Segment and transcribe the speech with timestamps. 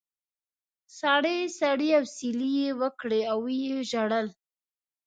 [0.99, 4.27] سړې سړې اسوېلې یې وکړې او و یې ژړل.